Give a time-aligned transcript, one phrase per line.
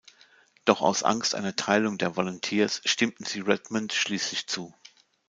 [0.65, 4.73] Doch aus Angst einer Teilung der Volunteers stimmten sie Redmond schließlich zu.